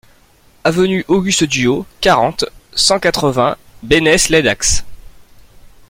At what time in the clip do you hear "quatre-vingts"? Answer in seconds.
2.99-3.55